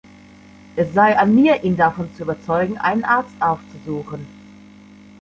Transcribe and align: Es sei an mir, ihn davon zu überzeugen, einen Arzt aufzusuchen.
Es 0.75 0.95
sei 0.95 1.15
an 1.15 1.35
mir, 1.35 1.63
ihn 1.63 1.75
davon 1.77 2.09
zu 2.15 2.23
überzeugen, 2.23 2.79
einen 2.79 3.03
Arzt 3.03 3.35
aufzusuchen. 3.39 4.25